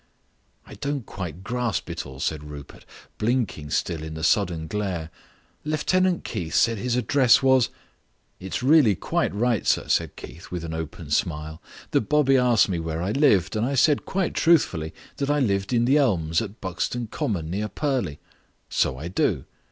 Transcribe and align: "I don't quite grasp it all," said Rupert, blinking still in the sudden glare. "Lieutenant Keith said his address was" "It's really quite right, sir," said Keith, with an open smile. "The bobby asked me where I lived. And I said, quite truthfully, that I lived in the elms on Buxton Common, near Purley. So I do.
"I 0.65 0.73
don't 0.73 1.05
quite 1.05 1.43
grasp 1.43 1.87
it 1.87 2.07
all," 2.07 2.19
said 2.19 2.43
Rupert, 2.43 2.85
blinking 3.19 3.69
still 3.69 4.01
in 4.01 4.15
the 4.15 4.23
sudden 4.23 4.65
glare. 4.65 5.11
"Lieutenant 5.63 6.23
Keith 6.23 6.55
said 6.55 6.79
his 6.79 6.95
address 6.95 7.43
was" 7.43 7.69
"It's 8.39 8.63
really 8.63 8.95
quite 8.95 9.31
right, 9.31 9.63
sir," 9.67 9.87
said 9.89 10.15
Keith, 10.15 10.49
with 10.49 10.63
an 10.63 10.73
open 10.73 11.11
smile. 11.11 11.61
"The 11.91 12.01
bobby 12.01 12.35
asked 12.39 12.67
me 12.67 12.79
where 12.79 13.03
I 13.03 13.11
lived. 13.11 13.55
And 13.55 13.63
I 13.63 13.75
said, 13.75 14.03
quite 14.05 14.33
truthfully, 14.33 14.91
that 15.17 15.29
I 15.29 15.37
lived 15.39 15.71
in 15.71 15.85
the 15.85 15.97
elms 15.97 16.41
on 16.41 16.55
Buxton 16.61 17.09
Common, 17.11 17.51
near 17.51 17.67
Purley. 17.69 18.17
So 18.69 18.97
I 18.97 19.07
do. 19.07 19.45